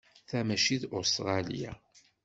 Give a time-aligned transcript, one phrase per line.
[0.29, 1.71] Ta maci d Ustṛalya.